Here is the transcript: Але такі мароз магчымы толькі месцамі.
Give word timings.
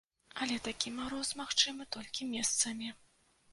Але 0.45 0.55
такі 0.67 0.93
мароз 0.95 1.35
магчымы 1.43 1.89
толькі 1.99 2.29
месцамі. 2.33 2.93